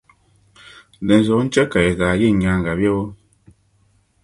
[1.07, 3.03] Dinzuɣu n-chɛ ka yi zaa yi n nyaaŋa bebo?